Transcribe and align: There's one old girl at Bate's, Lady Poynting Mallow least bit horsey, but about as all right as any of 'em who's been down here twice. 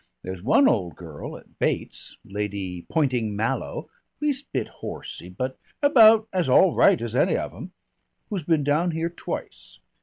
There's 0.23 0.41
one 0.41 0.67
old 0.67 0.95
girl 0.95 1.37
at 1.37 1.59
Bate's, 1.59 2.17
Lady 2.25 2.87
Poynting 2.89 3.35
Mallow 3.35 3.87
least 4.19 4.51
bit 4.51 4.67
horsey, 4.67 5.29
but 5.29 5.59
about 5.83 6.27
as 6.33 6.49
all 6.49 6.73
right 6.73 6.99
as 6.99 7.15
any 7.15 7.37
of 7.37 7.53
'em 7.53 7.71
who's 8.27 8.43
been 8.43 8.63
down 8.63 8.89
here 8.97 9.11
twice. 9.11 9.77